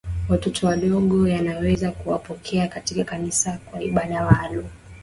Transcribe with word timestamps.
watoto 0.29 0.67
wadogo 0.67 1.27
Yanaweza 1.27 1.91
kuwapokea 1.91 2.67
katika 2.67 3.03
Kanisa 3.03 3.59
kwa 3.71 3.81
ibada 3.81 4.25
maalumu 4.25 4.69